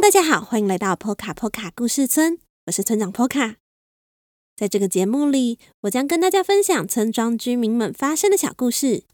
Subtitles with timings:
[0.00, 3.56] 大家好，欢迎来到波卡波卡故事村，我是村长波卡。
[4.56, 9.04] 在这个节目里，我将跟大家分享村庄居民们发生的小故事。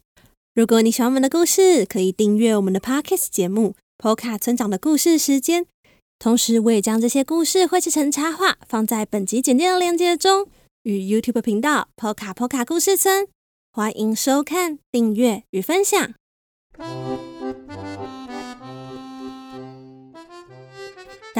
[0.55, 5.63] 如果你喜欢我们的故事，可以订阅我们的 podcast 节目《波卡村长的故事时间》。
[6.17, 10.47] 同时，我也将这些故事绘制成插画，放在本集简介的链接中，
[10.83, 13.27] 与 YouTube 频道波卡波卡故事村。
[13.73, 16.13] 欢迎收看、订阅与分享。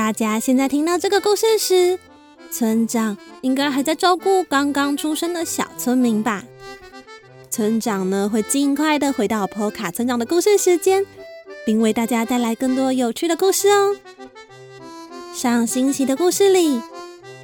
[0.07, 1.99] 大家现在听到这个故事时，
[2.49, 6.45] 村长应该还在照顾刚刚出生的小村民吧？
[7.49, 11.05] 村长呢会尽快的回到波卡村长的故事时间，
[11.65, 13.97] 并为大家带来更多有趣的故事哦。
[15.33, 16.81] 上星期的故事里，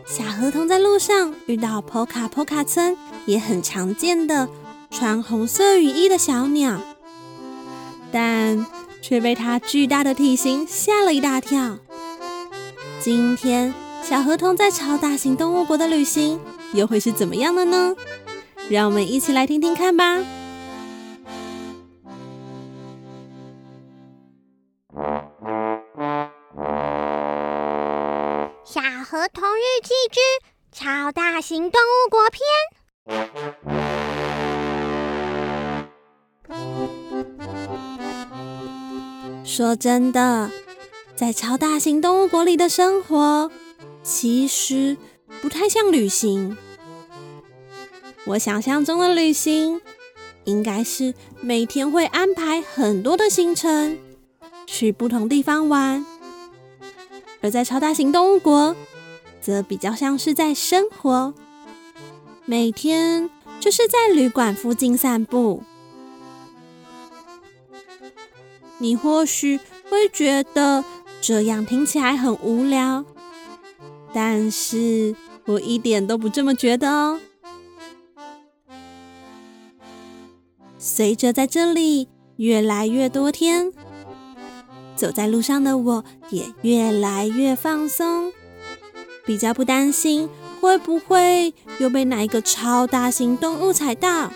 [0.08, 4.48] 小河童在路上遇到波卡波卡村也很常见的
[4.90, 6.80] 穿红色雨衣的小鸟，
[8.10, 8.66] 但
[9.02, 11.78] 却被它巨大的体型吓了一大跳。
[13.04, 16.40] 今天小河童在超大型动物国的旅行
[16.74, 17.94] 又会是怎么样的呢？
[18.70, 20.24] 让我们一起来听听看吧。
[28.64, 30.22] 小河童日记之
[30.72, 32.42] 超大型动物国篇。
[39.44, 40.50] 说真的。
[41.24, 43.50] 在超大型动物国里的生活，
[44.04, 44.98] 其实
[45.42, 46.58] 不太像旅行。
[48.26, 49.80] 我想象中的旅行，
[50.44, 53.98] 应该是每天会安排很多的行程，
[54.68, 56.04] 去不同地方玩；
[57.40, 58.76] 而在超大型动物国，
[59.40, 61.34] 则比较像是在生活，
[62.44, 63.30] 每天
[63.62, 65.64] 就是在旅馆附近散步。
[68.80, 69.58] 你或许
[69.90, 70.84] 会觉得。
[71.26, 73.06] 这样听起来很无聊，
[74.14, 77.22] 但是我一点都不这么觉得哦。
[80.78, 83.72] 随着在这里越来越多天，
[84.98, 88.34] 走在路上的我也越来越放松，
[89.26, 90.28] 比较不担心
[90.60, 94.34] 会不会又被哪一个超大型动物踩到。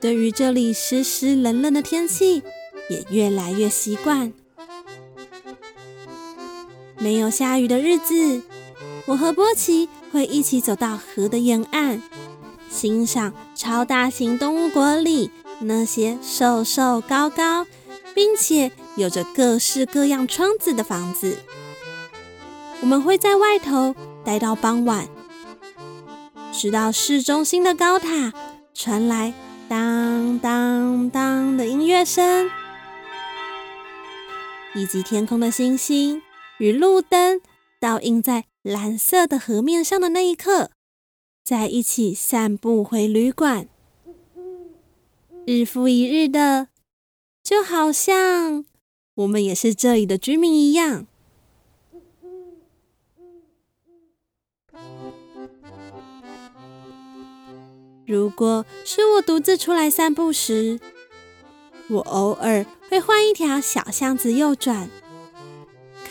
[0.00, 2.44] 对于这里湿湿冷冷的天气，
[2.88, 4.32] 也越来越习惯。
[7.02, 8.42] 没有下雨的日子，
[9.06, 12.00] 我和波奇会一起走到河的沿岸，
[12.70, 17.66] 欣赏超大型动物国里那些瘦瘦高高，
[18.14, 21.38] 并且有着各式各样窗子的房子。
[22.82, 25.08] 我们会在外头待到傍晚，
[26.52, 28.32] 直到市中心的高塔
[28.72, 29.34] 传来
[29.68, 32.48] 当当当的音乐声，
[34.76, 36.22] 以及天空的星星。
[36.58, 37.40] 与路灯
[37.80, 40.70] 倒映在蓝色的河面上的那一刻，
[41.44, 43.68] 在一起散步回旅馆，
[45.44, 46.68] 日复一日的，
[47.42, 48.64] 就好像
[49.14, 51.06] 我们也是这里的居民一样。
[58.06, 60.78] 如果是我独自出来散步时，
[61.88, 64.88] 我偶尔会换一条小巷子右转。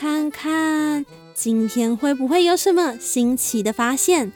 [0.01, 4.31] 看看今天会不会有什么新奇的发现？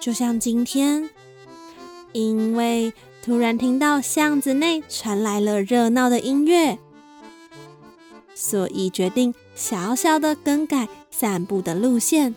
[0.00, 1.10] 就像今天，
[2.12, 6.78] 因为突然听到巷子内传来了热闹的音乐，
[8.34, 12.34] 所以决定小小的更改散步的路线，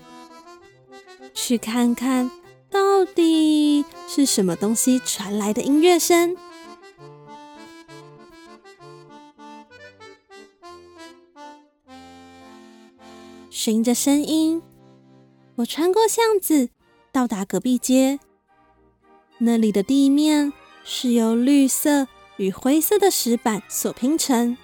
[1.34, 2.29] 去看看
[2.69, 6.36] 到底是什么东西传来的音乐声。
[13.57, 14.62] 循着声音，
[15.56, 16.69] 我穿过巷子，
[17.12, 18.19] 到达隔壁街。
[19.39, 24.56] 那里的地面是由绿色与灰色的石板所拼成。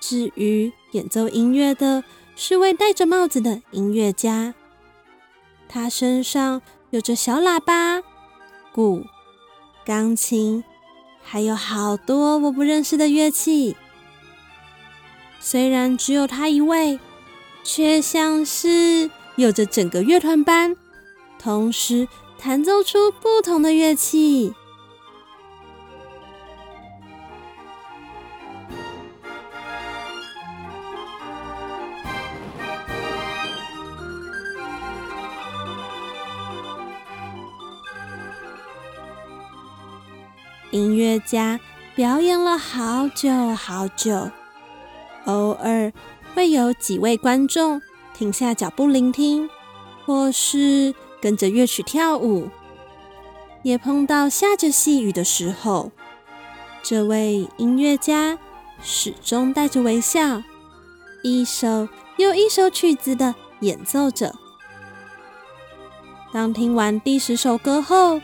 [0.00, 2.02] 至于演奏音乐的，
[2.34, 4.54] 是位戴着帽子的音乐家。
[5.68, 8.02] 他身上有着小喇叭、
[8.72, 9.04] 鼓、
[9.84, 10.64] 钢琴，
[11.22, 13.76] 还有好多我不认识的乐器。
[15.38, 16.98] 虽然只有他一位。
[17.64, 20.76] 却像是有着整个乐团般，
[21.38, 24.54] 同时弹奏出不同的乐器。
[40.70, 41.60] 音乐家
[41.94, 44.30] 表演了好久好久。
[45.26, 45.92] 偶尔
[46.34, 47.80] 会有几位观众
[48.14, 49.48] 停下脚步聆听，
[50.04, 52.48] 或是跟着乐曲跳舞。
[53.62, 55.92] 也碰到下着细雨的时候，
[56.82, 58.38] 这位音乐家
[58.82, 60.42] 始终带着微笑，
[61.22, 64.34] 一首又一首曲子的演奏着。
[66.32, 68.20] 当听完第十首歌后，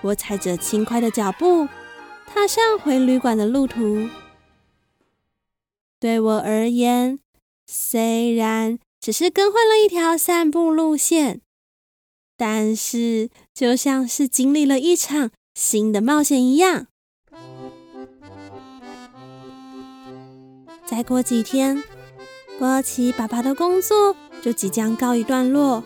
[0.00, 1.68] 我踩着轻快的脚步，
[2.26, 4.08] 踏上回旅馆的路途。
[6.00, 7.18] 对我而言，
[7.66, 11.40] 虽然只是更换了一条散步路线，
[12.36, 16.86] 但是就像是经历了一场新的冒险一样。
[20.86, 21.82] 再过几天，
[22.60, 25.82] 波奇爸爸的工作就即将告一段落，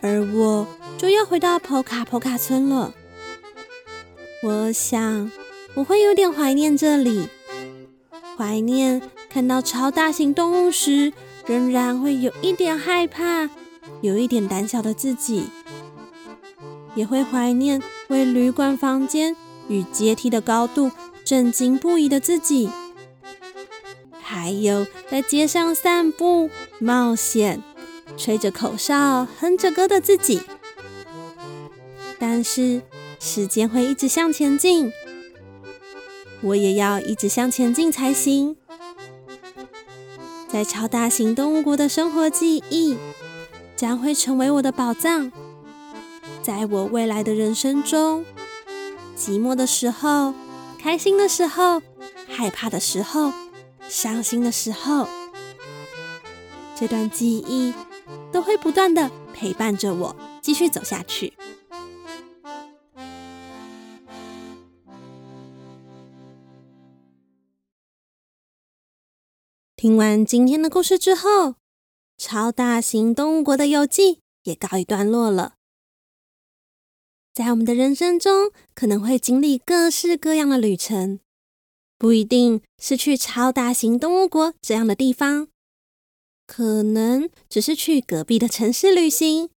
[0.00, 0.66] 而我
[0.96, 2.94] 就要回到普卡普卡村了。
[4.44, 5.32] 我想
[5.74, 7.28] 我会有点怀念这里。
[8.36, 9.00] 怀念
[9.30, 11.12] 看到超大型动物时，
[11.46, 13.48] 仍然会有一点害怕、
[14.02, 15.44] 有一点胆小的自己，
[16.94, 19.34] 也会怀念为旅馆房间
[19.68, 20.90] 与阶梯的高度
[21.24, 22.68] 震惊不已的自己，
[24.20, 27.62] 还有在街上散步、冒险、
[28.16, 30.42] 吹着口哨、哼着歌的自己。
[32.18, 32.82] 但是
[33.18, 34.92] 时间会一直向前进。
[36.42, 38.56] 我也要一直向前进才行。
[40.48, 42.96] 在超大型动物国的生活记忆
[43.74, 45.30] 将会成为我的宝藏。
[46.42, 48.24] 在我未来的人生中，
[49.18, 50.32] 寂寞的时候、
[50.78, 51.82] 开心的时候、
[52.28, 53.32] 害怕的时候、
[53.88, 55.08] 伤心的时候，
[56.76, 57.74] 这段记忆
[58.30, 61.32] 都会不断的陪伴着我，继续走下去。
[69.78, 71.56] 听完今天的故事之后，
[72.16, 75.56] 超大型动物国的游记也告一段落了。
[77.34, 81.20] 在我们的人生中，可能会经历各式各样的旅程，
[81.98, 85.48] 不一定是去超大型动物国这样的地方，
[86.46, 89.50] 可能只是去隔壁的城市旅行，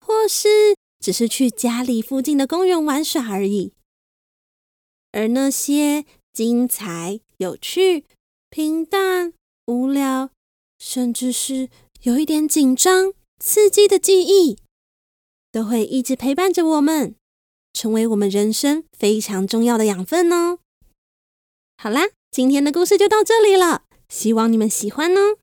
[0.00, 3.72] 或是只是去家里附近的公园玩耍而已。
[5.10, 8.04] 而那些精彩、有趣、
[8.48, 9.32] 平淡。
[9.66, 10.30] 无聊，
[10.78, 11.68] 甚至是
[12.02, 14.58] 有一点紧张、刺激的记忆，
[15.50, 17.16] 都会一直陪伴着我们，
[17.72, 20.58] 成为我们人生非常重要的养分哦。
[21.76, 25.36] 好啦，今天的故事就到这里了，希望你们喜欢哦。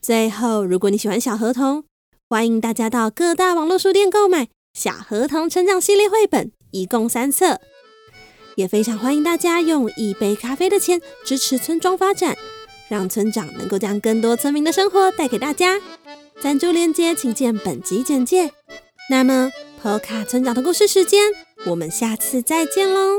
[0.00, 1.84] 最后，如果你喜欢小河童，
[2.28, 4.44] 欢迎大家到各大网络书店购买
[4.74, 7.60] 《小河童成长系列》绘本，一共三册。
[8.54, 12.36] 也非常欢迎大家用一杯咖啡的钱支持村庄发展。
[12.88, 15.80] 让村长能够将更多村民的生活带给大家。
[16.40, 18.52] 赞助链接请见本集简介。
[19.10, 19.50] 那么，
[19.82, 21.22] 波卡村长的故事时间，
[21.66, 23.18] 我们下次再见喽。